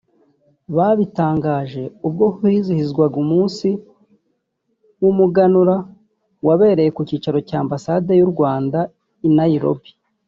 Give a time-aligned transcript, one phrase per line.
[0.75, 3.67] Babitangaje ubwo hizihizwaga umunsi
[5.01, 5.75] w’Umuganura
[6.47, 8.79] wabereye ku cyicaro cya Ambasade y’u Rwanda
[9.27, 9.89] i Nairobi